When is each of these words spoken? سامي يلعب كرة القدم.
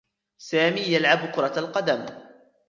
سامي 0.37 0.81
يلعب 0.81 1.31
كرة 1.31 1.53
القدم. 1.59 2.05